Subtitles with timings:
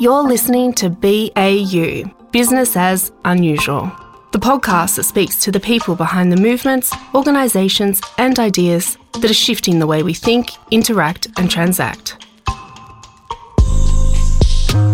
[0.00, 3.90] You're listening to BAU, Business as Unusual,
[4.30, 9.34] the podcast that speaks to the people behind the movements, organisations, and ideas that are
[9.34, 12.16] shifting the way we think, interact, and transact.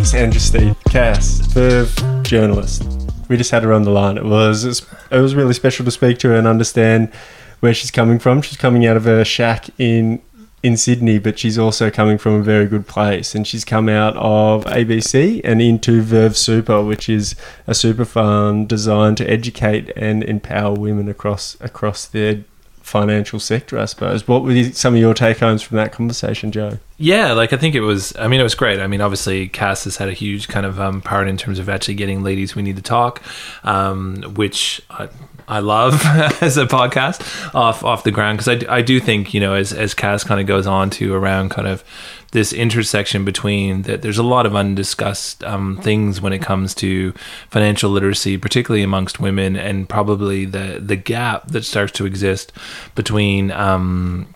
[0.02, 2.82] Sandra Steve, Cass, Verve, journalist.
[3.28, 4.16] We just had her on the line.
[4.16, 7.12] It was it was really special to speak to her and understand
[7.60, 8.40] where she's coming from.
[8.40, 10.22] She's coming out of a shack in
[10.64, 13.34] in Sydney, but she's also coming from a very good place.
[13.34, 18.66] And she's come out of ABC and into Verve Super, which is a super fund
[18.66, 22.44] designed to educate and empower women across across the
[22.80, 24.26] financial sector, I suppose.
[24.26, 26.78] What were some of your take homes from that conversation, Joe?
[26.96, 28.16] Yeah, like I think it was.
[28.16, 28.80] I mean, it was great.
[28.80, 31.68] I mean, obviously, Cass has had a huge kind of um, part in terms of
[31.68, 33.22] actually getting ladies we need to talk,
[33.64, 34.80] um, which.
[34.88, 35.10] I,
[35.48, 35.94] I love
[36.42, 39.72] as a podcast off off the ground because I, I do think you know as
[39.72, 41.84] as Cass kind of goes on to around kind of
[42.32, 47.12] this intersection between that there's a lot of undiscussed um, things when it comes to
[47.48, 52.52] financial literacy particularly amongst women and probably the the gap that starts to exist
[52.94, 54.33] between um,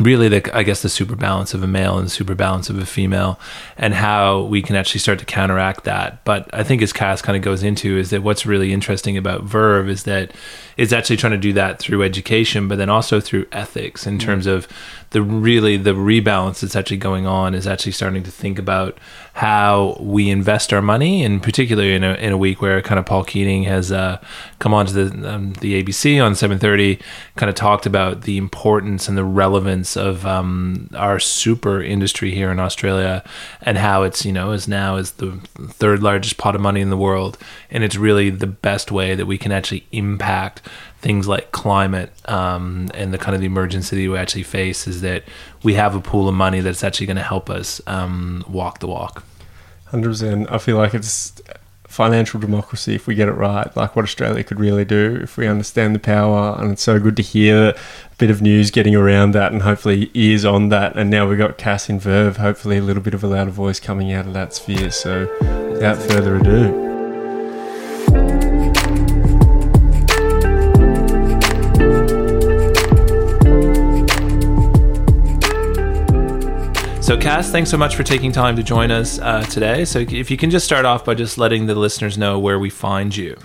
[0.00, 2.78] really the I guess the super balance of a male and the super balance of
[2.78, 3.40] a female
[3.78, 6.24] and how we can actually start to counteract that.
[6.24, 9.44] But I think as Cass kind of goes into is that what's really interesting about
[9.44, 10.32] Verve is that
[10.76, 14.20] it's actually trying to do that through education, but then also through ethics in mm.
[14.20, 14.68] terms of
[15.16, 18.98] the really the rebalance that's actually going on is actually starting to think about
[19.32, 23.06] how we invest our money, and particularly in a, in a week where kind of
[23.06, 24.20] Paul Keating has uh,
[24.58, 27.00] come on to the um, the ABC on 7:30,
[27.36, 32.50] kind of talked about the importance and the relevance of um, our super industry here
[32.50, 33.24] in Australia,
[33.62, 36.90] and how it's you know is now is the third largest pot of money in
[36.90, 37.38] the world,
[37.70, 40.60] and it's really the best way that we can actually impact
[41.00, 45.22] things like climate um, and the kind of the emergency we actually face is that
[45.62, 48.86] we have a pool of money that's actually going to help us um, walk the
[48.86, 49.22] walk.
[49.92, 50.50] 100%.
[50.50, 51.40] I feel like it's
[51.86, 55.46] financial democracy if we get it right, like what Australia could really do if we
[55.46, 56.56] understand the power.
[56.58, 60.10] And it's so good to hear a bit of news getting around that and hopefully
[60.14, 60.96] ears on that.
[60.96, 63.80] And now we've got Cass in Verve, hopefully a little bit of a louder voice
[63.80, 64.90] coming out of that sphere.
[64.90, 65.28] So
[65.70, 66.95] without further ado.
[77.06, 79.84] So, Cass, thanks so much for taking time to join us uh, today.
[79.84, 82.68] So, if you can just start off by just letting the listeners know where we
[82.68, 83.36] find you.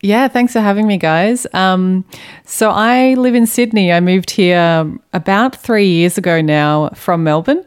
[0.00, 1.46] Yeah, thanks for having me, guys.
[1.52, 2.06] Um,
[2.46, 3.92] so, I live in Sydney.
[3.92, 7.62] I moved here about three years ago now from Melbourne.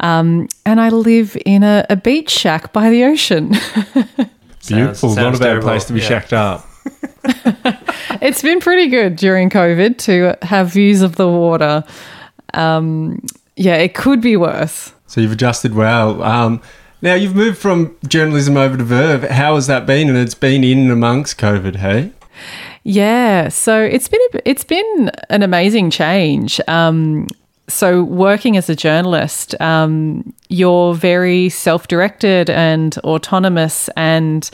[0.00, 3.48] Um, and I live in a, a, beach shack by the ocean.
[4.66, 5.10] Beautiful.
[5.10, 6.08] Sounds, Not a bad place to be yeah.
[6.08, 6.66] shacked up.
[8.22, 11.84] it's been pretty good during COVID to have views of the water.
[12.54, 13.20] Um,
[13.56, 14.92] yeah, it could be worse.
[15.06, 16.22] So you've adjusted well.
[16.22, 16.60] Um,
[17.02, 19.24] now you've moved from journalism over to Verve.
[19.24, 20.08] How has that been?
[20.08, 22.12] And it's been in amongst COVID, hey?
[22.84, 26.60] Yeah, so it's been a, it's been an amazing change.
[26.68, 27.26] Um,
[27.68, 34.48] so working as a journalist, um, you're very self-directed and autonomous, and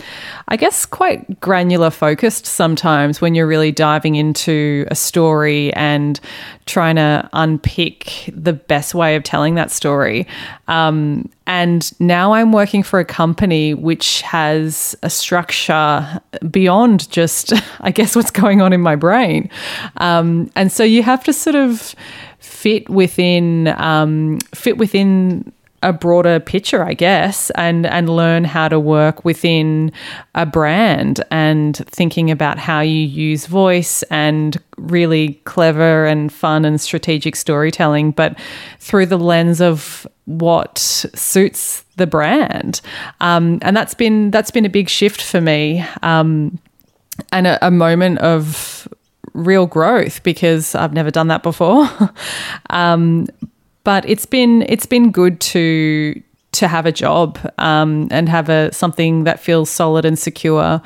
[0.48, 6.18] I guess quite granular focused sometimes when you're really diving into a story and
[6.64, 10.26] trying to unpick the best way of telling that story.
[10.68, 16.20] Um, and now I'm working for a company which has a structure
[16.50, 19.50] beyond just, I guess, what's going on in my brain.
[19.98, 21.94] Um, and so you have to sort of
[22.62, 25.52] fit within um, fit within
[25.82, 29.90] a broader picture, I guess, and and learn how to work within
[30.36, 36.80] a brand and thinking about how you use voice and really clever and fun and
[36.80, 38.38] strategic storytelling, but
[38.78, 42.80] through the lens of what suits the brand.
[43.20, 45.84] Um, and that's been that's been a big shift for me.
[46.04, 46.60] Um,
[47.32, 48.86] and a, a moment of
[49.32, 51.88] real growth because I've never done that before.
[52.70, 53.26] um,
[53.84, 56.20] but it's been it's been good to
[56.52, 60.82] to have a job um, and have a something that feels solid and secure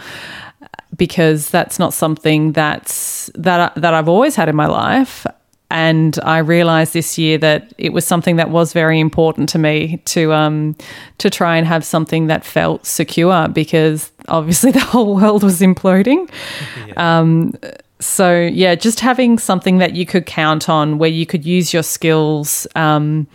[0.97, 5.27] because that's not something that's that that I've always had in my life.
[5.69, 10.01] And I realized this year that it was something that was very important to me
[10.07, 10.77] to um,
[11.19, 16.31] to try and have something that felt secure because obviously the whole world was imploding.
[16.87, 17.19] Yeah.
[17.19, 17.55] Um,
[18.07, 21.83] so yeah, just having something that you could count on, where you could use your
[21.83, 23.27] skills um,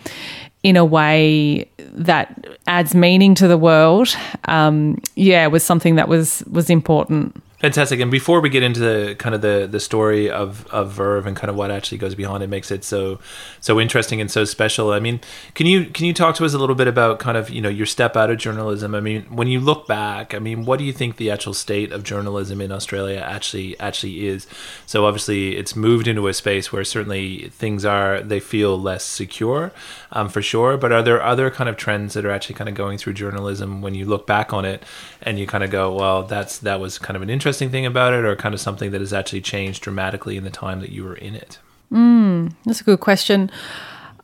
[0.63, 4.15] in a way that adds meaning to the world,
[4.45, 7.41] um, yeah, was something that was was important.
[7.62, 8.00] Fantastic.
[8.00, 11.38] And before we get into the kind of the, the story of, of Verve and
[11.38, 13.19] kind of what actually goes behind it makes it so
[13.60, 14.92] so interesting and so special.
[14.92, 15.19] I mean,
[15.54, 17.69] can you can you talk to us a little bit about kind of, you know,
[17.69, 18.96] your step out of journalism?
[18.96, 21.92] I mean, when you look back, I mean, what do you think the actual state
[21.92, 24.48] of journalism in Australia actually actually is?
[24.88, 29.72] So obviously it's moved into a space where certainly things are they feel less secure,
[30.14, 30.78] um, for sure.
[30.78, 33.84] But are there other kind of trends that are actually kind of going through journalism
[33.84, 34.81] when you look back on it
[35.22, 37.86] and you kind of go, well, that's that was kind of an interesting interesting thing
[37.86, 40.89] about it, or kind of something that has actually changed dramatically in the time that
[40.89, 41.59] you were in it?
[41.92, 43.51] Mm, that's a good question.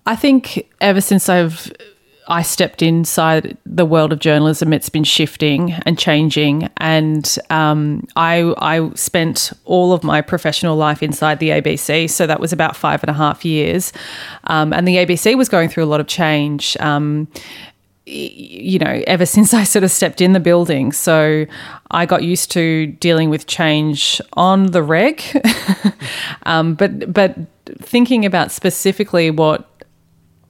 [0.06, 1.70] I think ever since I've
[2.30, 8.54] I stepped inside the world of journalism, it's been shifting and changing, and um, I
[8.60, 13.04] I spent all of my professional life inside the ABC, so that was about five
[13.04, 13.92] and a half years,
[14.46, 16.78] um, and the ABC was going through a lot of change.
[16.80, 17.28] Um,
[18.08, 20.92] you know, ever since I sort of stepped in the building.
[20.92, 21.46] So
[21.92, 25.22] I got used to dealing with change on the reg.
[26.44, 27.36] um, but but
[27.82, 29.70] thinking about specifically what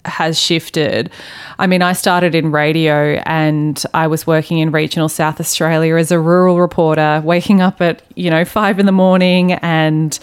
[0.06, 1.12] has shifted.
[1.60, 6.12] I mean, I started in radio and I was working in regional South Australia as
[6.12, 10.18] a rural reporter, waking up at, you know, five in the morning and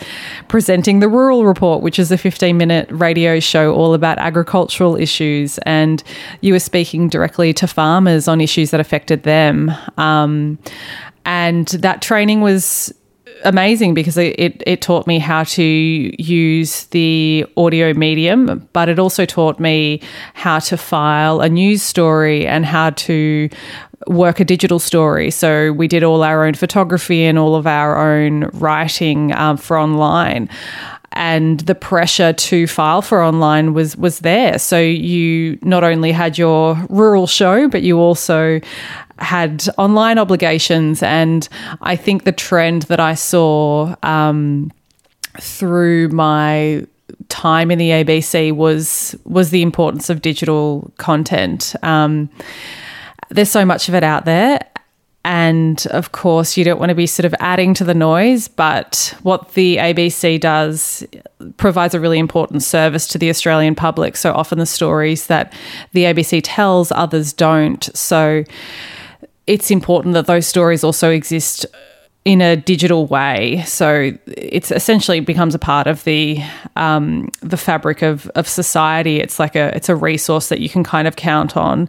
[0.49, 5.59] presenting the Rural Report, which is a 15 minute radio show all about agricultural issues.
[5.59, 6.03] And
[6.41, 9.73] you were speaking directly to farmers on issues that affected them.
[9.99, 10.59] Um,
[11.27, 12.93] and that training was
[13.45, 18.99] amazing because it, it, it, taught me how to use the audio medium, but it
[18.99, 20.01] also taught me
[20.35, 23.49] how to file a news story and how to
[24.07, 25.31] work a digital story.
[25.31, 29.79] So we did all our own photography and all of our own writing um, for
[29.79, 30.49] online
[31.15, 34.59] and the pressure to file for online was was there.
[34.59, 38.61] So you not only had your rural show, but you also
[39.19, 41.03] had online obligations.
[41.03, 41.49] And
[41.81, 44.73] I think the trend that I saw um,
[45.41, 46.85] through my
[47.29, 51.75] time in the ABC was was the importance of digital content.
[51.83, 52.29] Um,
[53.31, 54.61] there's so much of it out there.
[55.25, 59.15] And of course, you don't want to be sort of adding to the noise, but
[59.23, 61.05] what the ABC does
[61.57, 64.17] provides a really important service to the Australian public.
[64.17, 65.53] So often the stories that
[65.93, 67.85] the ABC tells, others don't.
[67.97, 68.45] So
[69.47, 71.65] it's important that those stories also exist
[72.25, 73.63] in a digital way.
[73.67, 76.39] So it's essentially becomes a part of the
[76.77, 79.21] um, the fabric of of society.
[79.21, 81.89] It's like a it's a resource that you can kind of count on.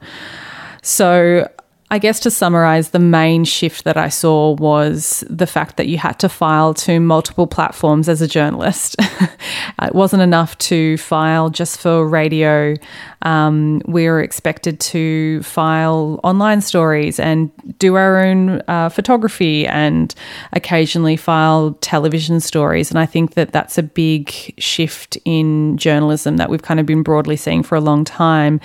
[0.82, 1.50] So
[1.92, 6.00] I guess to summarize, the main shift that I saw was the fact that you
[6.00, 8.96] had to file to multiple platforms as a journalist.
[9.82, 12.74] it wasn't enough to file just for radio.
[13.22, 20.14] Um, we were expected to file online stories and do our own uh, photography and
[20.54, 22.90] occasionally file television stories.
[22.90, 27.04] And I think that that's a big shift in journalism that we've kind of been
[27.04, 28.60] broadly seeing for a long time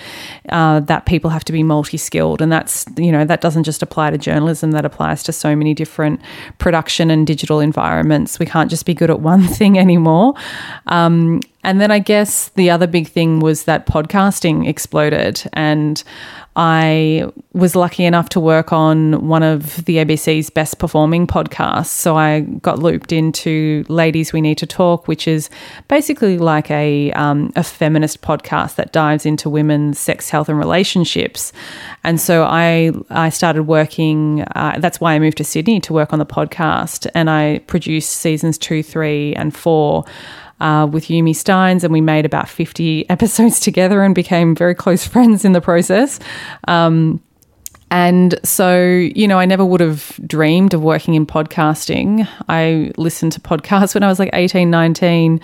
[0.49, 2.41] uh, that people have to be multi skilled.
[2.41, 5.53] And that's, you you know, that doesn't just apply to journalism, that applies to so
[5.53, 6.21] many different
[6.59, 8.39] production and digital environments.
[8.39, 10.33] We can't just be good at one thing anymore.
[10.87, 15.43] Um, and then I guess the other big thing was that podcasting exploded.
[15.51, 16.01] And
[16.55, 21.87] I was lucky enough to work on one of the ABC's best performing podcasts.
[21.87, 25.49] So I got looped into Ladies We Need to Talk, which is
[25.87, 31.53] basically like a, um, a feminist podcast that dives into women's sex, health, and relationships.
[32.03, 36.11] And so I, I started working, uh, that's why I moved to Sydney to work
[36.11, 37.07] on the podcast.
[37.15, 40.03] And I produced seasons two, three, and four
[40.61, 45.05] uh, with Yumi Stynes, and we made about 50 episodes together and became very close
[45.05, 46.19] friends in the process.
[46.67, 47.21] Um,
[47.91, 52.25] and so, you know, I never would have dreamed of working in podcasting.
[52.47, 55.41] I listened to podcasts when I was like 18, 19,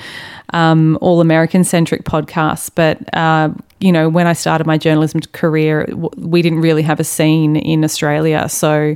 [0.54, 2.72] um, all American centric podcasts.
[2.74, 3.50] But, uh,
[3.82, 7.84] you know, when I started my journalism career, we didn't really have a scene in
[7.84, 8.48] Australia.
[8.48, 8.96] So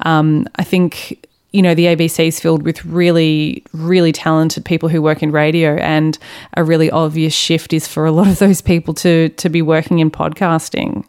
[0.00, 5.02] um, I think you know, the ABC is filled with really, really talented people who
[5.02, 6.18] work in radio, and
[6.56, 9.98] a really obvious shift is for a lot of those people to to be working
[9.98, 11.04] in podcasting.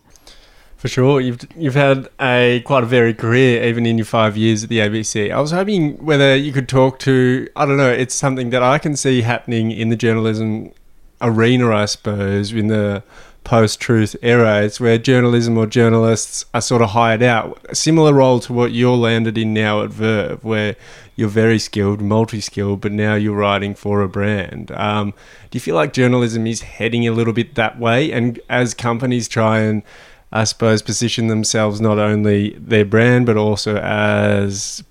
[0.76, 4.64] For sure, you've you've had a quite a varied career, even in your five years
[4.64, 5.32] at the ABC.
[5.32, 7.92] I was hoping whether you could talk to I don't know.
[7.92, 10.74] It's something that I can see happening in the journalism
[11.22, 13.02] arena, I suppose, in the
[13.44, 14.64] post truth era.
[14.64, 17.60] It's where journalism or journalists are sort of hired out.
[17.70, 20.76] A similar role to what you're landed in now at Verve, where
[21.16, 24.72] you're very skilled, multi skilled, but now you're writing for a brand.
[24.72, 25.14] Um,
[25.52, 28.12] do you feel like journalism is heading a little bit that way?
[28.12, 29.84] And as companies try and
[30.32, 34.84] I suppose position themselves not only their brand but also as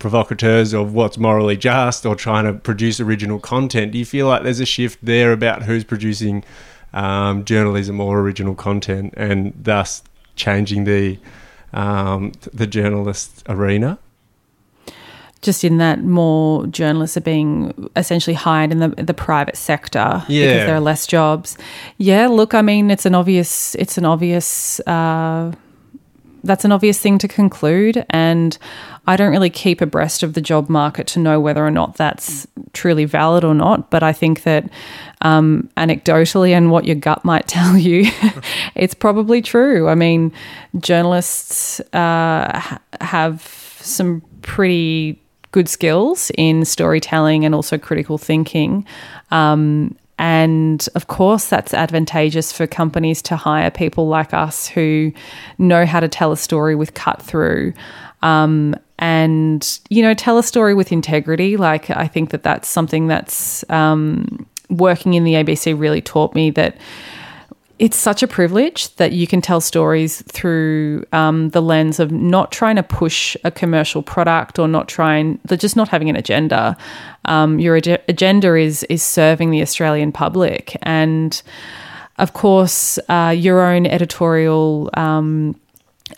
[0.00, 3.92] provocateurs of what's morally just or trying to produce original content.
[3.92, 6.42] Do you feel like there's a shift there about who's producing
[6.92, 10.02] um, journalism or original content and thus
[10.36, 11.18] changing the
[11.72, 13.98] um, the journalist arena?
[15.42, 20.46] just in that more journalists are being essentially hired in the the private sector Yeah.
[20.46, 21.56] because there are less jobs.
[21.96, 25.52] Yeah, look, I mean, it's an obvious, it's an obvious, uh,
[26.42, 28.56] that's an obvious thing to conclude, and
[29.06, 32.46] I don't really keep abreast of the job market to know whether or not that's
[32.72, 33.90] truly valid or not.
[33.90, 34.68] But I think that
[35.22, 38.10] um, anecdotally and what your gut might tell you,
[38.74, 39.88] it's probably true.
[39.88, 40.32] I mean,
[40.78, 43.42] journalists uh, ha- have
[43.80, 45.20] some pretty
[45.52, 48.86] good skills in storytelling and also critical thinking.
[49.30, 55.12] Um, and of course, that's advantageous for companies to hire people like us who
[55.56, 57.72] know how to tell a story with cut through.
[58.20, 61.56] Um, and, you know, tell a story with integrity.
[61.56, 66.50] Like, I think that that's something that's um, working in the ABC really taught me
[66.50, 66.76] that
[67.78, 72.52] it's such a privilege that you can tell stories through um, the lens of not
[72.52, 76.76] trying to push a commercial product or not trying, just not having an agenda.
[77.30, 81.40] Um, your ag- agenda is is serving the Australian public, and
[82.18, 84.90] of course, uh, your own editorial.
[84.94, 85.54] Um,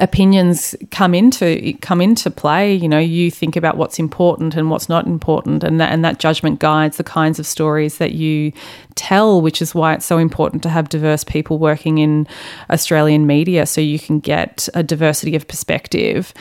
[0.00, 4.88] opinions come into come into play you know you think about what's important and what's
[4.88, 8.52] not important and that and that judgment guides the kinds of stories that you
[8.94, 12.26] tell which is why it's so important to have diverse people working in
[12.70, 16.32] Australian media so you can get a diversity of perspective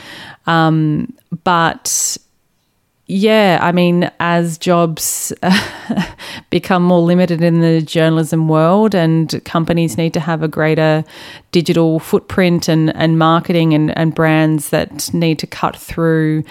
[0.46, 1.12] um,
[1.44, 2.16] but
[3.12, 5.34] yeah, I mean, as jobs
[6.50, 11.04] become more limited in the journalism world and companies need to have a greater
[11.50, 16.42] digital footprint and, and marketing and, and brands that need to cut through,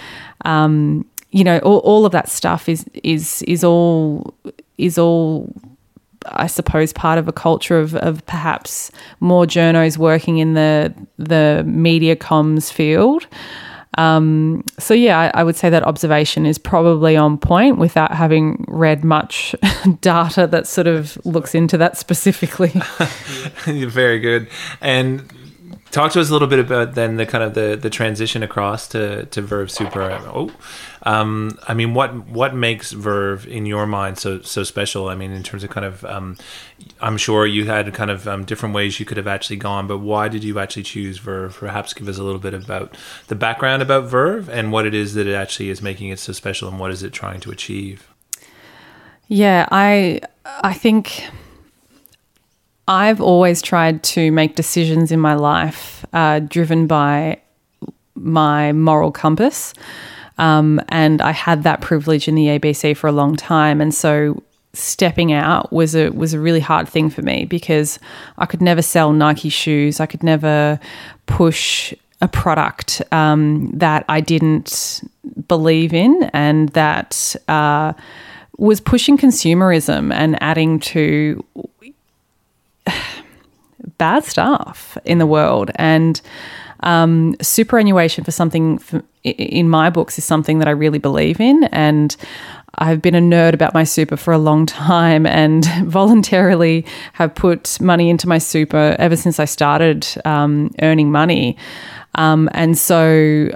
[0.46, 4.36] um, you know, all, all of that stuff is is is all
[4.78, 5.52] is all
[6.28, 11.64] I suppose part of a culture of, of perhaps more journos working in the the
[11.66, 13.26] media comms field.
[13.98, 18.66] Um, so yeah, I, I would say that observation is probably on point without having
[18.68, 19.54] read much
[20.02, 22.70] data that sort of looks into that specifically.
[23.66, 24.48] Very good.
[24.80, 25.32] And
[25.92, 28.88] talk to us a little bit about then the kind of the, the transition across
[28.90, 30.04] to, to Verve Super.
[30.34, 30.52] Oh,
[31.04, 35.08] um, I mean, what what makes Verve in your mind so so special?
[35.08, 36.38] I mean, in terms of kind of, um,
[37.00, 39.98] I'm sure you had kind of um, different ways you could have actually gone, but
[39.98, 41.56] why did you actually choose Verve?
[41.56, 42.96] Perhaps give us a little bit about
[43.28, 46.34] the background about Verve and what it is that it actually is making it so
[46.34, 48.08] special, and what is it trying to achieve.
[49.28, 51.24] Yeah, I I think
[52.88, 57.40] I've always tried to make decisions in my life uh, driven by
[58.14, 59.74] my moral compass.
[60.42, 63.80] Um, and I had that privilege in the ABC for a long time.
[63.80, 64.42] And so
[64.74, 68.00] stepping out was a was a really hard thing for me because
[68.40, 70.00] I could never sell Nike shoes.
[70.00, 70.80] I could never
[71.28, 75.04] push a product um, that I didn't
[75.48, 77.94] believe in and that uh,
[78.58, 81.44] was pushing consumerism and adding to
[83.98, 85.70] bad stuff in the world.
[85.76, 86.20] And
[86.84, 91.64] um, superannuation for something for, in my books is something that I really believe in.
[91.66, 92.16] And
[92.76, 97.80] I've been a nerd about my super for a long time and voluntarily have put
[97.80, 101.58] money into my super ever since I started um, earning money.
[102.16, 103.50] Um, and so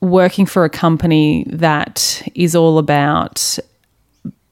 [0.00, 3.58] working for a company that is all about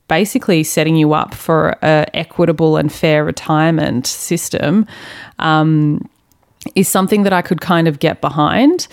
[0.09, 4.87] basically setting you up for a equitable and fair retirement system
[5.39, 6.09] um,
[6.75, 8.89] is something that I could kind of get behind.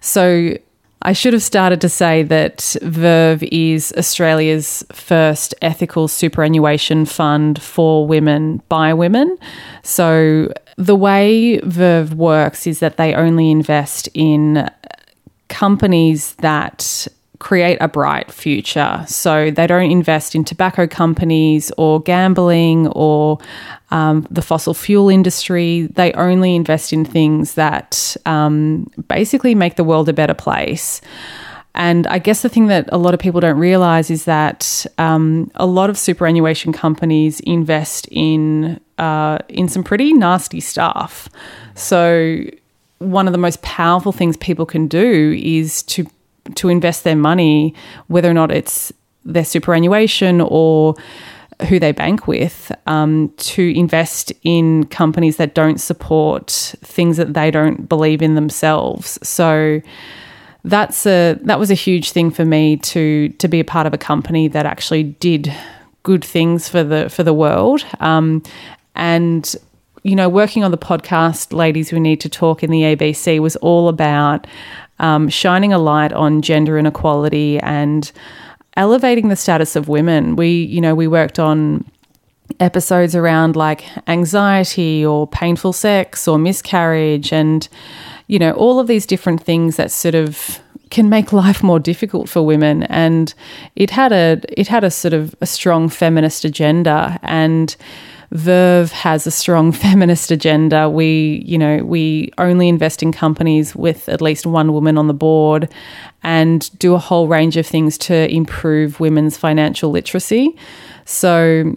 [0.00, 0.56] So
[1.02, 8.06] I should have started to say that Verve is Australia's first ethical superannuation fund for
[8.06, 9.36] women by women.
[9.82, 14.68] So the way Verve works is that they only invest in
[15.48, 17.06] companies that
[17.38, 19.04] create a bright future.
[19.06, 23.38] So they don't invest in tobacco companies or gambling or
[23.90, 25.88] um, the fossil fuel industry.
[25.94, 31.00] They only invest in things that um, basically make the world a better place.
[31.74, 35.50] And I guess the thing that a lot of people don't realize is that um,
[35.56, 41.28] a lot of superannuation companies invest in uh, in some pretty nasty stuff.
[41.74, 42.44] So
[42.98, 46.06] one of the most powerful things people can do is to
[46.54, 47.74] to invest their money,
[48.08, 48.92] whether or not it's
[49.24, 50.94] their superannuation or
[51.68, 57.50] who they bank with, um, to invest in companies that don't support things that they
[57.50, 59.18] don't believe in themselves.
[59.26, 59.80] So
[60.64, 63.92] that's a that was a huge thing for me to to be a part of
[63.92, 65.52] a company that actually did
[66.02, 67.84] good things for the for the world.
[68.00, 68.42] Um,
[68.94, 69.54] and
[70.04, 73.56] you know, working on the podcast, ladies we need to talk in the ABC was
[73.56, 74.46] all about
[74.98, 78.12] um, shining a light on gender inequality and
[78.76, 80.36] elevating the status of women.
[80.36, 81.90] We, you know, we worked on
[82.60, 87.66] episodes around like anxiety or painful sex or miscarriage and
[88.26, 92.28] you know all of these different things that sort of can make life more difficult
[92.28, 93.32] for women and
[93.76, 97.76] it had a it had a sort of a strong feminist agenda and
[98.30, 100.88] Verve has a strong feminist agenda.
[100.88, 105.14] We, you know, we only invest in companies with at least one woman on the
[105.14, 105.68] board
[106.22, 110.56] and do a whole range of things to improve women's financial literacy.
[111.04, 111.74] So,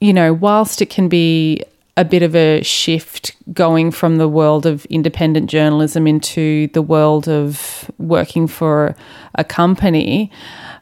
[0.00, 1.64] you know, whilst it can be
[1.96, 7.28] a bit of a shift going from the world of independent journalism into the world
[7.28, 8.96] of working for
[9.34, 10.30] a company,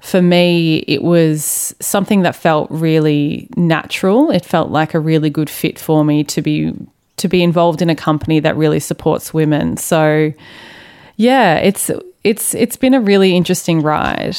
[0.01, 4.31] for me, it was something that felt really natural.
[4.31, 6.75] It felt like a really good fit for me to be
[7.19, 9.77] to be involved in a company that really supports women.
[9.77, 10.33] So,
[11.17, 11.91] yeah, it's
[12.25, 14.39] it's it's been a really interesting ride.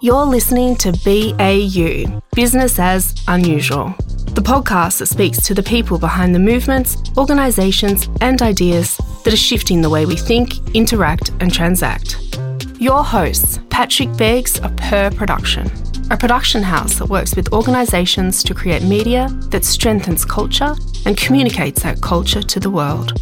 [0.00, 3.94] You're listening to BAU, Business as Unusual,
[4.34, 9.36] the podcast that speaks to the people behind the movements, organisations, and ideas that are
[9.36, 12.38] shifting the way we think, interact, and transact.
[12.78, 15.70] Your hosts, Patrick Beggs of Per Production,
[16.10, 20.74] a production house that works with organisations to create media that strengthens culture
[21.06, 23.12] and communicates that culture to the world.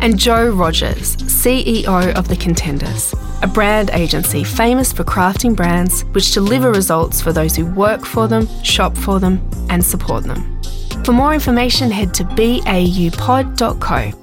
[0.00, 3.12] And Joe Rogers, CEO of The Contenders,
[3.42, 8.28] a brand agency famous for crafting brands which deliver results for those who work for
[8.28, 10.62] them, shop for them, and support them.
[11.04, 14.19] For more information, head to baupod.co.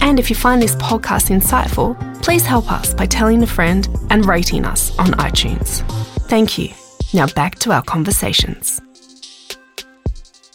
[0.00, 4.24] And if you find this podcast insightful, please help us by telling a friend and
[4.26, 5.82] rating us on iTunes.
[6.28, 6.70] Thank you.
[7.12, 8.80] Now back to our conversations.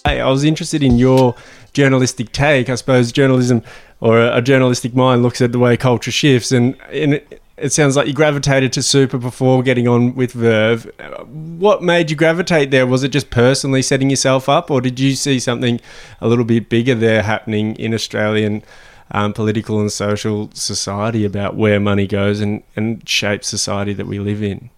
[0.05, 1.35] Hey, I was interested in your
[1.73, 2.69] journalistic take.
[2.69, 3.63] I suppose journalism
[3.99, 7.95] or a journalistic mind looks at the way culture shifts, and, and it, it sounds
[7.95, 10.91] like you gravitated to super before getting on with Verve.
[11.27, 12.87] What made you gravitate there?
[12.87, 15.79] Was it just personally setting yourself up, or did you see something
[16.19, 18.63] a little bit bigger there happening in Australian?
[19.11, 24.19] Um, political and social society about where money goes and, and shapes society that we
[24.19, 24.69] live in?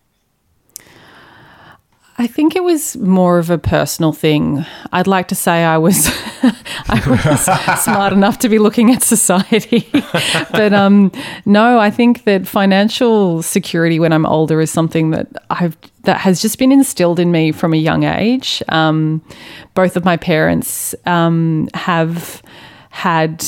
[2.17, 4.63] I think it was more of a personal thing.
[4.91, 6.08] I'd like to say I was
[6.43, 9.89] I was smart enough to be looking at society,
[10.52, 11.12] but um,
[11.46, 16.41] no, I think that financial security when I'm older is something that I've that has
[16.41, 18.62] just been instilled in me from a young age.
[18.69, 19.24] Um,
[19.74, 22.43] both of my parents um, have
[22.91, 23.43] had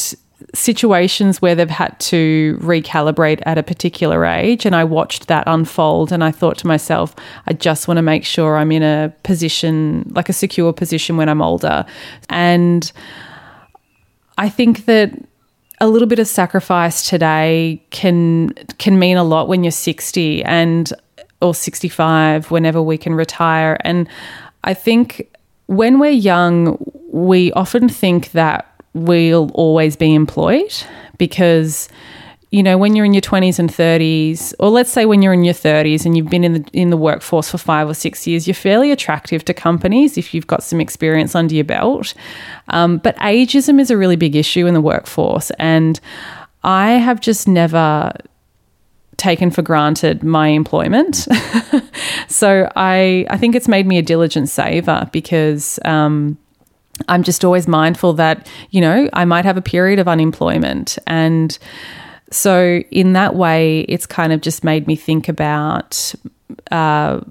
[0.56, 4.66] situations where they've had to recalibrate at a particular age.
[4.66, 7.16] And I watched that unfold and I thought to myself,
[7.46, 11.30] I just want to make sure I'm in a position, like a secure position when
[11.30, 11.86] I'm older.
[12.30, 12.92] And
[14.38, 15.12] I think that
[15.82, 20.94] a little bit of sacrifice today can can mean a lot when you're 60 and
[21.42, 24.08] or 65 whenever we can retire and
[24.64, 25.30] I think
[25.66, 26.78] when we're young
[27.12, 30.74] we often think that will always be employed
[31.18, 31.88] because
[32.52, 35.44] you know when you're in your 20s and 30s or let's say when you're in
[35.44, 38.48] your 30s and you've been in the in the workforce for 5 or 6 years
[38.48, 42.14] you're fairly attractive to companies if you've got some experience under your belt
[42.70, 46.00] um, but ageism is a really big issue in the workforce and
[46.64, 48.12] I have just never
[49.18, 51.16] taken for granted my employment.
[52.28, 56.38] so I I think it's made me a diligent saver because um,
[57.08, 60.98] I'm just always mindful that, you know, I might have a period of unemployment.
[61.08, 61.58] And
[62.32, 66.14] so, in that way, it's kind of just made me think about
[66.72, 67.22] uh,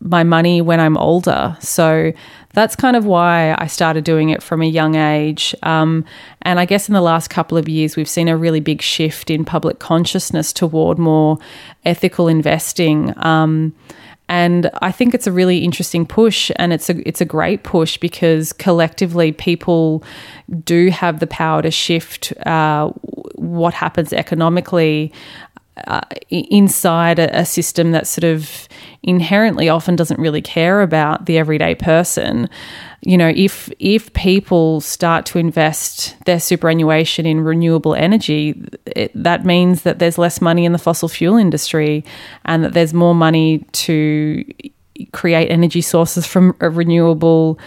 [0.00, 1.56] my money when I'm older.
[1.60, 2.12] So,
[2.54, 5.54] that's kind of why I started doing it from a young age.
[5.64, 6.04] Um,
[6.42, 9.28] and I guess in the last couple of years, we've seen a really big shift
[9.28, 11.38] in public consciousness toward more
[11.84, 13.12] ethical investing.
[13.16, 13.74] Um,
[14.28, 17.98] and I think it's a really interesting push, and it's a it's a great push
[17.98, 20.02] because collectively people
[20.64, 22.88] do have the power to shift uh,
[23.34, 25.12] what happens economically
[25.86, 28.68] uh, inside a, a, system that sort of
[29.04, 32.48] inherently often doesn't really care about the everyday person.
[33.02, 39.44] You know, if if people start to invest their superannuation in renewable energy, it, that
[39.44, 42.04] means that there's less money in the fossil fuel industry,
[42.46, 44.44] and that there's more money to
[45.12, 47.58] create energy sources from renewable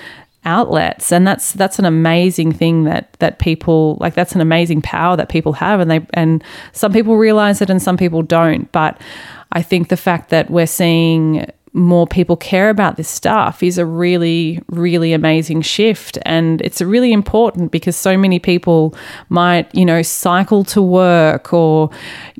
[0.45, 5.17] outlets and that's that's an amazing thing that that people like that's an amazing power
[5.17, 8.97] that people have and they and some people realize it and some people don't but
[9.51, 13.86] I think the fact that we're seeing more people care about this stuff is a
[13.86, 16.17] really, really amazing shift.
[16.23, 18.95] And it's really important because so many people
[19.29, 21.89] might, you know, cycle to work or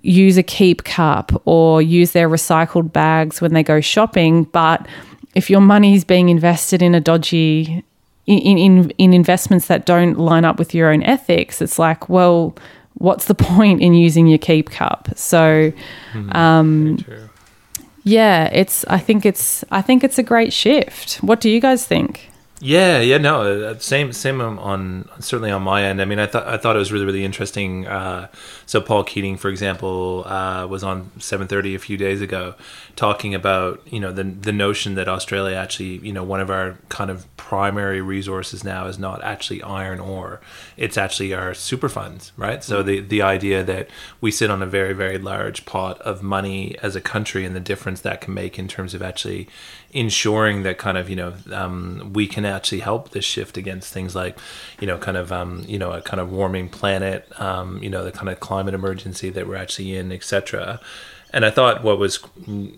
[0.02, 4.46] use a keep cup or use their recycled bags when they go shopping.
[4.46, 4.88] But
[5.36, 7.84] if your money is being invested in a dodgy,
[8.26, 12.56] in, in, in investments that don't line up with your own ethics, it's like, well,
[12.98, 15.10] what's the point in using your keep cup?
[15.16, 15.72] So,
[16.14, 16.98] mm, um,
[18.04, 18.86] yeah, it's.
[18.86, 19.64] I think it's.
[19.72, 21.16] I think it's a great shift.
[21.18, 22.30] What do you guys think?
[22.60, 26.02] Yeah, yeah, no, uh, same, same on certainly on my end.
[26.02, 27.86] I mean, I thought I thought it was really, really interesting.
[27.86, 28.30] Uh,
[28.66, 32.56] so Paul Keating, for example, uh, was on seven thirty a few days ago,
[32.96, 36.80] talking about you know the the notion that Australia actually you know one of our
[36.90, 40.42] kind of primary resources now is not actually iron ore,
[40.78, 42.64] it's actually our super funds, right?
[42.64, 43.88] So the the idea that
[44.20, 47.60] we sit on a very, very large pot of money as a country and the
[47.60, 49.48] difference that can make in terms of actually
[49.98, 54.16] ensuring that kind of you know um, we can actually help this shift against things
[54.16, 54.38] like
[54.80, 58.04] you know kind of um, you know a kind of warming planet um, you know
[58.04, 60.80] the kind of climate emergency that we're actually in etc
[61.32, 62.20] and I thought what was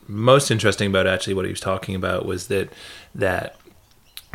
[0.08, 2.70] most interesting about actually what he was talking about was that
[3.14, 3.59] that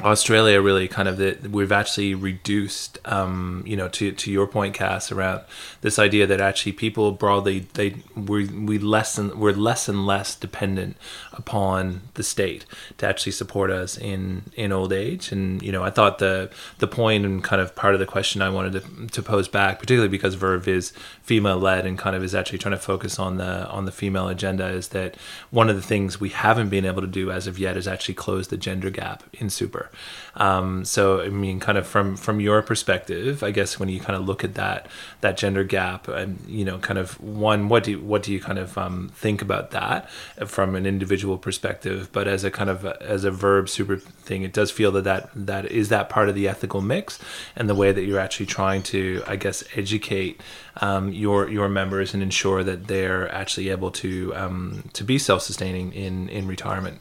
[0.05, 4.75] Australia really kind of that we've actually reduced, um, you know, to, to your point,
[4.75, 5.41] Cass, around
[5.81, 10.35] this idea that actually people broadly they we we less and we're less and less
[10.35, 10.99] dependent
[11.33, 12.67] upon the state
[12.99, 15.33] to actually support us in in old age.
[15.33, 18.43] And you know, I thought the the point and kind of part of the question
[18.43, 22.23] I wanted to, to pose back, particularly because Verve is female led and kind of
[22.23, 25.17] is actually trying to focus on the on the female agenda, is that
[25.51, 28.15] one of the things we haven't been able to do as of yet is actually
[28.15, 29.91] close the gender gap in super.
[30.37, 34.17] Um, so I mean, kind of from from your perspective, I guess when you kind
[34.17, 34.87] of look at that
[35.21, 38.41] that gender gap, and you know, kind of one, what do you, what do you
[38.41, 40.11] kind of um, think about that
[40.47, 42.11] from an individual perspective?
[42.13, 45.05] But as a kind of a, as a Verve Super thing, it does feel that
[45.05, 47.19] that that is that part of the ethical mix
[47.55, 50.41] and the way that you're actually trying to, I guess, educate
[50.81, 55.43] um, your your members and ensure that they're actually able to um, to be self
[55.43, 57.01] sustaining in in retirement.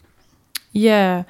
[0.71, 1.23] Yeah.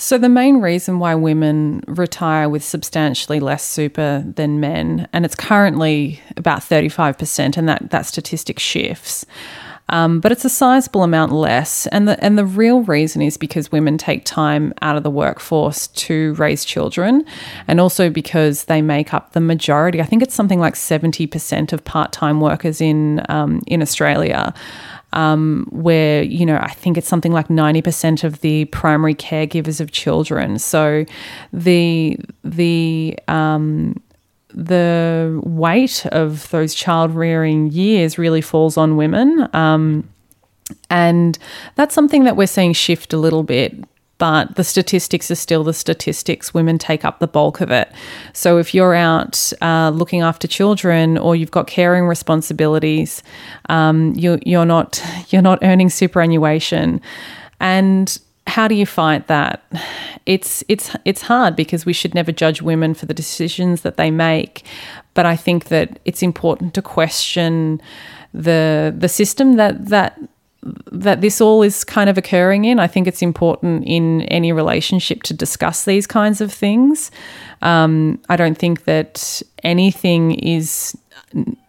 [0.00, 5.34] So, the main reason why women retire with substantially less super than men, and it's
[5.34, 9.26] currently about 35%, and that, that statistic shifts.
[9.88, 11.88] Um, but it's a sizable amount less.
[11.88, 15.88] And the, and the real reason is because women take time out of the workforce
[15.88, 17.24] to raise children,
[17.66, 20.00] and also because they make up the majority.
[20.00, 24.54] I think it's something like 70% of part time workers in, um, in Australia
[25.12, 29.80] um, where you know I think it's something like ninety percent of the primary caregivers
[29.80, 30.58] of children.
[30.58, 31.04] So
[31.52, 34.00] the the um,
[34.54, 39.48] the weight of those child rearing years really falls on women.
[39.52, 40.08] Um,
[40.90, 41.38] and
[41.76, 43.74] that's something that we're seeing shift a little bit
[44.18, 46.52] but the statistics are still the statistics.
[46.52, 47.90] Women take up the bulk of it.
[48.32, 53.22] So if you're out uh, looking after children or you've got caring responsibilities,
[53.68, 57.00] um, you, you're not you're not earning superannuation,
[57.60, 59.62] and how do you fight that?
[60.26, 64.10] It's it's it's hard because we should never judge women for the decisions that they
[64.10, 64.64] make,
[65.14, 67.80] but I think that it's important to question
[68.34, 70.18] the the system that that
[70.62, 72.80] that this all is kind of occurring in.
[72.80, 77.10] I think it's important in any relationship to discuss these kinds of things.
[77.62, 80.96] Um, I don't think that anything is,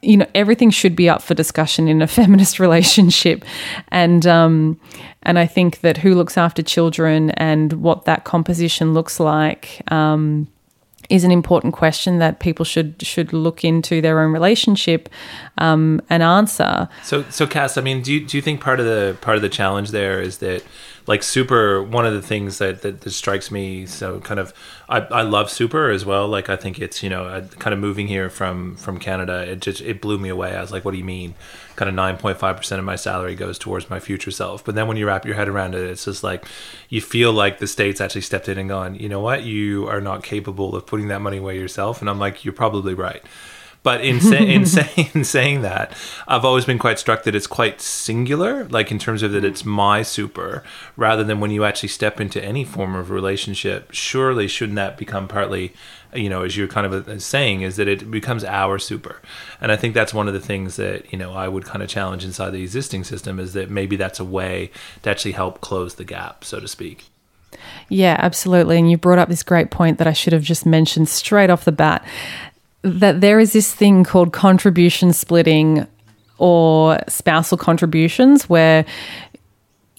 [0.02, 3.46] you know, everything should be up for discussion in a feminist relationship,
[3.90, 4.80] and um,
[5.24, 9.82] and I think that who looks after children and what that composition looks like.
[9.92, 10.48] Um,
[11.10, 15.10] is an important question that people should should look into their own relationship
[15.58, 16.88] um, and answer.
[17.04, 19.42] So, so Cass, I mean, do you, do you think part of the part of
[19.42, 20.64] the challenge there is that
[21.10, 24.54] like super one of the things that, that, that strikes me so kind of
[24.88, 26.28] I, I love super as well.
[26.28, 29.82] Like i think it's you know kind of moving here from from canada it just
[29.82, 30.56] it blew me away.
[30.56, 31.34] I was like what do you mean?
[31.76, 34.64] Kind of 9.5% of my salary goes towards my future self.
[34.64, 36.46] But then when you wrap your head around it it's just like
[36.90, 39.42] you feel like the states actually stepped in and gone you know what?
[39.42, 42.02] You are not capable of putting that money away yourself.
[42.02, 43.24] And i'm like you're probably right
[43.90, 45.92] but in, in, say- in saying that,
[46.28, 49.66] I've always been quite struck that it's quite singular, like in terms of that it's
[49.66, 50.64] my super,
[50.96, 53.92] rather than when you actually step into any form of relationship.
[53.92, 55.74] Surely, shouldn't that become partly,
[56.14, 59.24] you know, as you're kind of uh, saying, is that it becomes our super?
[59.60, 61.90] And I think that's one of the things that, you know, I would kind of
[61.90, 64.70] challenge inside the existing system is that maybe that's a way
[65.02, 67.10] to actually help close the gap, so to speak.
[67.90, 68.78] Yeah, absolutely.
[68.78, 71.66] And you brought up this great point that I should have just mentioned straight off
[71.66, 72.06] the bat
[72.82, 75.88] that there is this thing called contribution splitting
[76.38, 78.86] or spousal contributions where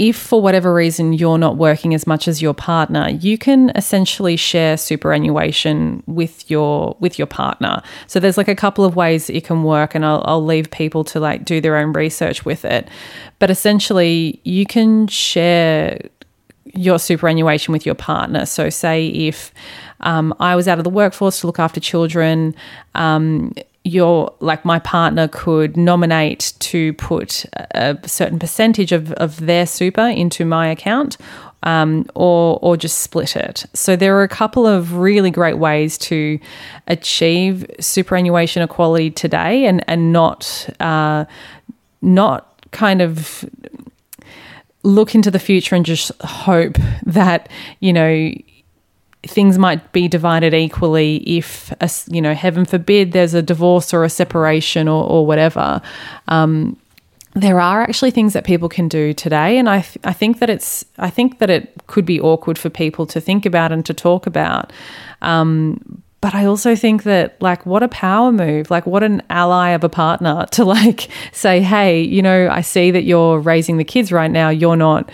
[0.00, 4.34] if for whatever reason you're not working as much as your partner, you can essentially
[4.34, 7.82] share superannuation with your with your partner.
[8.06, 10.70] So there's like a couple of ways that you can work, and I'll, I'll leave
[10.70, 12.88] people to like do their own research with it.
[13.40, 16.00] But essentially, you can share
[16.74, 18.46] your superannuation with your partner.
[18.46, 19.52] So say if
[20.00, 22.54] um, I was out of the workforce to look after children.
[22.94, 29.64] Um, your like my partner could nominate to put a certain percentage of, of their
[29.66, 31.16] super into my account
[31.62, 33.66] um, or or just split it.
[33.74, 36.38] So there are a couple of really great ways to
[36.86, 41.24] achieve superannuation equality today, and and not uh,
[42.02, 43.44] not kind of
[44.82, 47.48] look into the future and just hope that
[47.80, 48.32] you know
[49.26, 54.04] things might be divided equally if, a, you know, heaven forbid, there's a divorce or
[54.04, 55.82] a separation or, or whatever.
[56.28, 56.78] Um,
[57.34, 60.50] there are actually things that people can do today, and I, th- I think that
[60.50, 63.94] it's I think that it could be awkward for people to think about and to
[63.94, 64.72] talk about.
[65.22, 69.70] Um, but I also think that like what a power move, like what an ally
[69.70, 73.84] of a partner to like say, hey, you know, I see that you're raising the
[73.84, 74.48] kids right now.
[74.50, 75.10] You're not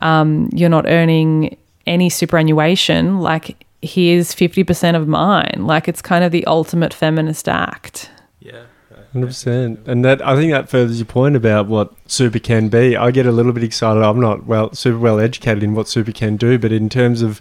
[0.00, 1.56] um, you're not earning
[1.86, 5.60] any superannuation, like here's 50% of mine.
[5.60, 8.10] Like it's kind of the ultimate feminist act.
[8.40, 8.64] Yeah.
[9.12, 12.94] Hundred percent, and that I think that furthers your point about what super can be.
[12.94, 14.02] I get a little bit excited.
[14.02, 17.40] I'm not well super well educated in what super can do, but in terms of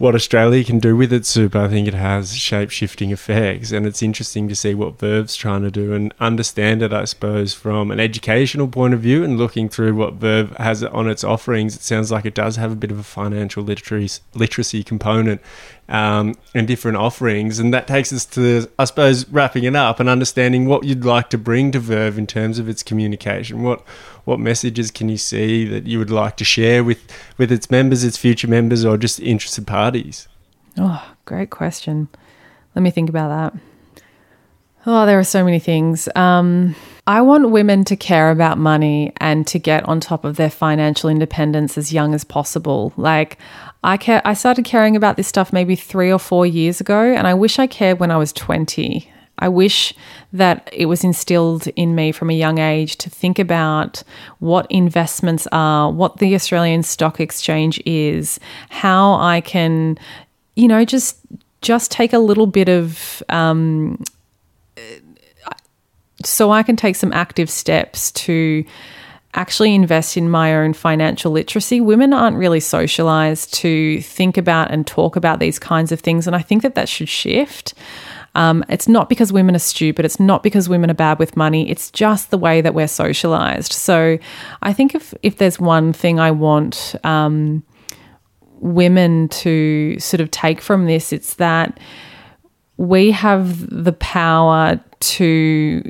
[0.00, 3.70] what Australia can do with its super, I think it has shape shifting effects.
[3.70, 7.52] And it's interesting to see what Verve's trying to do and understand it, I suppose,
[7.52, 11.76] from an educational point of view and looking through what Verve has on its offerings.
[11.76, 15.42] It sounds like it does have a bit of a financial literacy, literacy component
[15.90, 17.58] um, and different offerings.
[17.58, 21.28] And that takes us to, I suppose, wrapping it up and understanding what you'd like
[21.28, 23.62] to bring to Verve in terms of its communication.
[23.62, 23.84] What
[24.30, 27.00] what messages can you see that you would like to share with,
[27.36, 30.28] with its members, its future members, or just interested parties?
[30.78, 32.08] Oh, great question.
[32.76, 33.60] Let me think about that.
[34.86, 36.08] Oh, there are so many things.
[36.14, 40.48] Um, I want women to care about money and to get on top of their
[40.48, 42.92] financial independence as young as possible.
[42.96, 43.36] Like,
[43.82, 44.22] I care.
[44.24, 47.58] I started caring about this stuff maybe three or four years ago, and I wish
[47.58, 49.10] I cared when I was twenty.
[49.40, 49.94] I wish
[50.32, 54.02] that it was instilled in me from a young age to think about
[54.38, 59.98] what investments are, what the Australian Stock Exchange is, how I can,
[60.56, 61.16] you know, just
[61.62, 63.22] just take a little bit of.
[63.28, 64.02] Um,
[66.22, 68.64] so I can take some active steps to
[69.34, 71.80] actually invest in my own financial literacy.
[71.80, 76.26] Women aren't really socialized to think about and talk about these kinds of things.
[76.26, 77.74] And I think that that should shift.
[78.34, 80.04] Um, it's not because women are stupid.
[80.04, 81.68] It's not because women are bad with money.
[81.68, 83.72] It's just the way that we're socialized.
[83.72, 84.18] So
[84.62, 87.64] I think if, if there's one thing I want um,
[88.60, 91.80] women to sort of take from this, it's that
[92.76, 95.82] we have the power to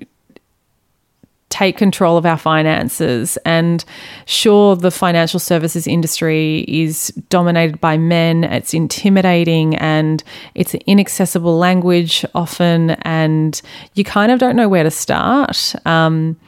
[1.50, 3.36] take control of our finances.
[3.44, 3.84] And
[4.24, 11.58] sure, the financial services industry is dominated by men, it's intimidating and it's an inaccessible
[11.58, 13.60] language often, and
[13.94, 15.74] you kind of don't know where to start.
[15.84, 16.38] Um,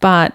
[0.00, 0.34] but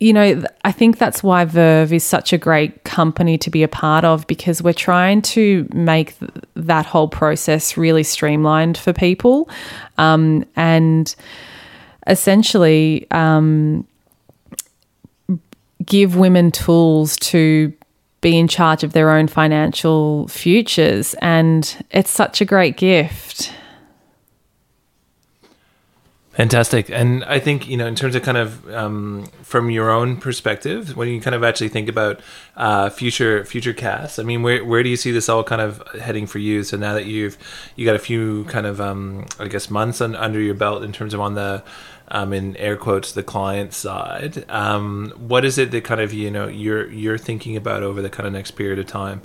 [0.00, 3.68] you know, I think that's why Verve is such a great company to be a
[3.68, 9.50] part of because we're trying to make th- that whole process really streamlined for people.
[9.96, 11.16] Um, and
[12.08, 13.86] essentially um,
[15.84, 17.72] give women tools to
[18.20, 21.14] be in charge of their own financial futures.
[21.22, 23.52] And it's such a great gift.
[26.32, 26.88] Fantastic.
[26.88, 30.96] And I think, you know, in terms of kind of um, from your own perspective,
[30.96, 32.20] when you kind of actually think about
[32.56, 35.82] uh, future future casts, I mean, where, where do you see this all kind of
[36.00, 36.62] heading for you?
[36.62, 37.36] So now that you've
[37.74, 40.92] you got a few kind of, um, I guess, months on, under your belt in
[40.92, 41.64] terms of on the
[42.10, 44.44] um, in air quotes the client side.
[44.50, 48.10] Um, what is it that kind of you know you're you're thinking about over the
[48.10, 49.20] kind of next period of time?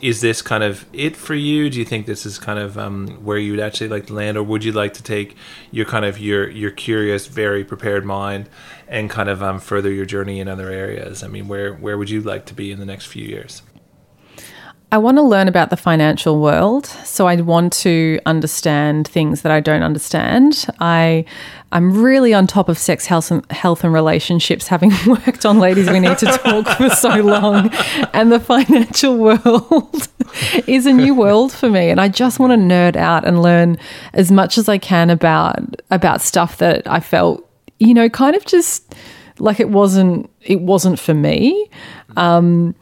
[0.00, 1.68] Is this kind of it for you?
[1.70, 4.42] Do you think this is kind of um, where you'd actually like to land, or
[4.42, 5.36] would you like to take
[5.70, 8.48] your kind of your your curious, very prepared mind
[8.86, 11.22] and kind of um, further your journey in other areas?
[11.22, 13.62] I mean, where where would you like to be in the next few years?
[14.90, 19.52] I want to learn about the financial world, so I want to understand things that
[19.52, 20.66] I don't understand.
[20.80, 21.26] I
[21.72, 25.90] I'm really on top of sex health and health and relationships having worked on ladies
[25.90, 27.70] we need to talk for so long
[28.14, 30.08] and the financial world
[30.66, 33.76] is a new world for me and I just want to nerd out and learn
[34.14, 35.58] as much as I can about
[35.90, 37.46] about stuff that I felt
[37.78, 38.94] you know kind of just
[39.38, 41.68] like it wasn't it wasn't for me.
[42.16, 42.74] Um,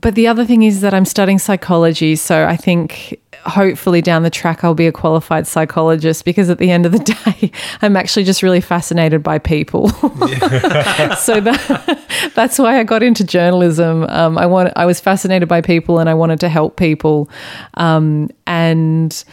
[0.00, 4.30] but the other thing is that I'm studying psychology, so I think hopefully down the
[4.30, 6.98] track I'll be a qualified psychologist because at the end of the
[7.38, 9.88] day I'm actually just really fascinated by people.
[11.18, 14.04] so that, that's why I got into journalism.
[14.04, 17.30] Um, I want I was fascinated by people and I wanted to help people,
[17.74, 19.24] um, and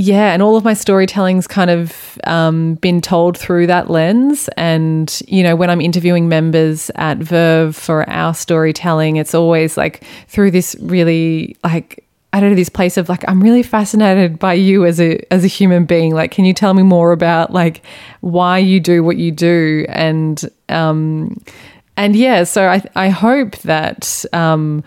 [0.00, 4.48] yeah, and all of my storytelling's kind of um, been told through that lens.
[4.56, 10.02] And, you know, when I'm interviewing members at Verve for our storytelling, it's always like
[10.26, 14.54] through this really like I don't know this place of like I'm really fascinated by
[14.54, 16.14] you as a as a human being.
[16.14, 17.82] Like, can you tell me more about like
[18.20, 19.84] why you do what you do?
[19.90, 21.42] And um,
[21.98, 24.82] and yeah, so I I hope that um,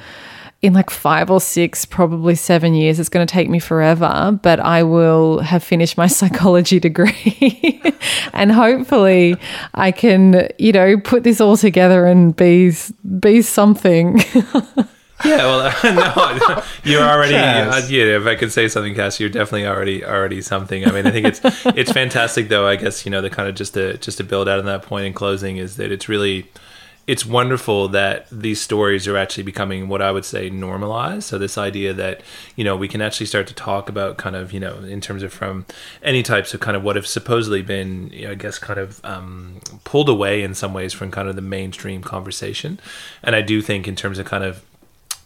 [0.63, 2.97] in like five or six, probably seven years.
[2.97, 7.81] It's going to take me forever, but I will have finished my psychology degree.
[8.33, 9.35] and hopefully
[9.75, 12.71] I can, you know, put this all together and be,
[13.19, 14.19] be something.
[15.25, 17.35] yeah, well, no, you're already.
[17.35, 20.87] Uh, yeah, if I could say something, Cass, you're definitely already already something.
[20.87, 22.67] I mean, I think it's it's fantastic, though.
[22.67, 24.81] I guess you know the kind of just to just to build out on that
[24.81, 26.49] point in closing is that it's really
[27.05, 31.23] it's wonderful that these stories are actually becoming what I would say normalized.
[31.23, 32.21] So this idea that
[32.55, 35.21] you know we can actually start to talk about kind of you know in terms
[35.21, 35.65] of from
[36.01, 39.03] any types of kind of what have supposedly been you know, I guess kind of
[39.03, 42.79] um, pulled away in some ways from kind of the mainstream conversation.
[43.21, 44.63] And I do think in terms of kind of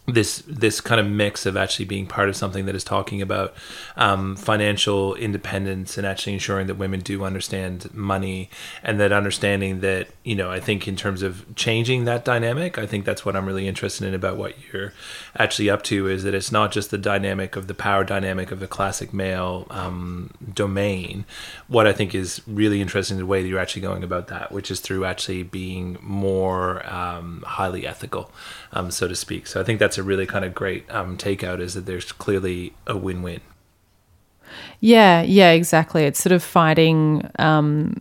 [0.08, 3.54] this this kind of mix of actually being part of something that is talking about
[3.96, 8.48] um, financial independence and actually ensuring that women do understand money
[8.82, 12.86] and that understanding that you know I think in terms of changing that dynamic I
[12.86, 14.94] think that's what I'm really interested in about what you're
[15.36, 18.60] actually up to is that it's not just the dynamic of the power dynamic of
[18.60, 21.26] the classic male um, domain.
[21.66, 24.70] What I think is really interesting the way that you're actually going about that which
[24.70, 28.30] is through actually being more um, highly ethical
[28.72, 29.46] um, so to speak.
[29.46, 32.74] So I think that's a really kind of great um, takeout is that there's clearly
[32.86, 33.40] a win-win.
[34.80, 36.04] Yeah, yeah, exactly.
[36.04, 38.00] It's sort of fighting um,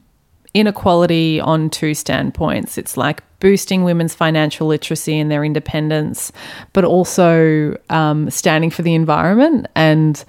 [0.53, 2.77] inequality on two standpoints.
[2.77, 6.31] It's like boosting women's financial literacy and their independence,
[6.73, 9.67] but also um, standing for the environment.
[9.75, 10.23] And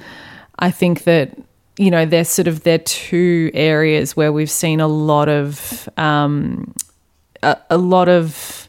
[0.59, 1.37] I think that
[1.76, 6.74] you know they're sort of they're two areas where we've seen a lot of um,
[7.42, 8.67] a, a lot of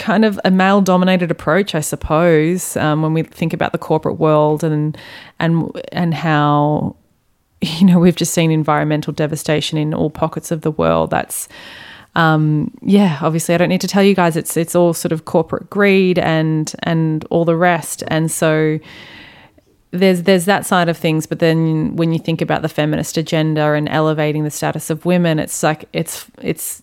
[0.00, 4.18] kind of a male dominated approach, I suppose, um, when we think about the corporate
[4.18, 4.98] world and
[5.38, 6.96] and and how
[7.60, 11.10] you know we've just seen environmental devastation in all pockets of the world.
[11.10, 11.48] That's
[12.16, 15.26] um, yeah, obviously I don't need to tell you guys it's it's all sort of
[15.26, 18.02] corporate greed and and all the rest.
[18.08, 18.80] And so
[19.92, 23.72] there's there's that side of things, but then when you think about the feminist agenda
[23.72, 26.82] and elevating the status of women, it's like it's it's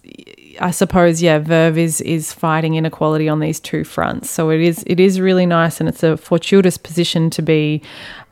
[0.60, 4.30] I suppose yeah, Verve is is fighting inequality on these two fronts.
[4.30, 7.82] So it is it is really nice, and it's a fortuitous position to be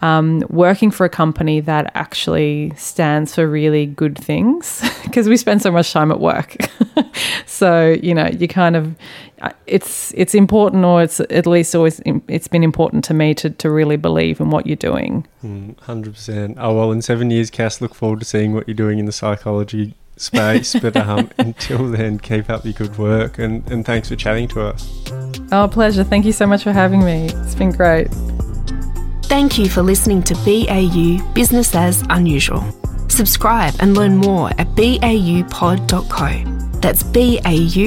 [0.02, 5.62] um, working for a company that actually stands for really good things because we spend
[5.62, 6.58] so much time at work.
[7.46, 8.96] so you know, you kind of
[9.42, 13.50] uh, it's it's important, or it's at least always it's been important to me to
[13.50, 15.28] to really believe in what you're doing.
[15.42, 16.58] Hmm, hundred percent.
[16.60, 19.12] Oh well, in seven years, Cass, look forward to seeing what you're doing in the
[19.12, 20.76] psychology space.
[20.80, 24.62] but um, until then, keep up your good work and, and thanks for chatting to
[24.62, 25.04] us.
[25.52, 26.04] Oh, pleasure.
[26.04, 27.30] Thank you so much for having me.
[27.30, 28.08] It's been great.
[29.26, 32.64] Thank you for listening to BAU Business as Unusual.
[33.10, 36.52] Subscribe and learn more at baupod.co.
[36.80, 37.86] That's baupod.co.